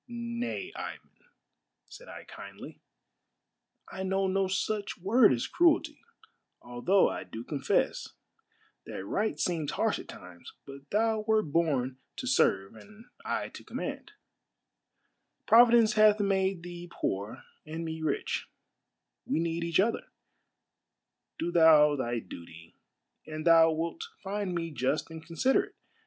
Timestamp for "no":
4.25-4.47